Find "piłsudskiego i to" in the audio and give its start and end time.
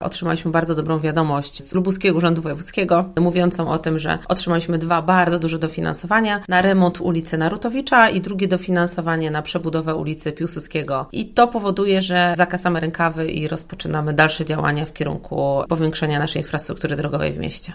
10.32-11.48